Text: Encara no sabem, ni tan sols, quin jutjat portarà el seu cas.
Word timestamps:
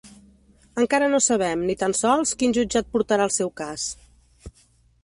Encara 0.83 1.09
no 1.11 1.19
sabem, 1.25 1.67
ni 1.67 1.75
tan 1.83 1.95
sols, 2.01 2.33
quin 2.41 2.57
jutjat 2.61 2.91
portarà 2.97 3.31
el 3.31 3.35
seu 3.39 3.57
cas. 3.65 3.87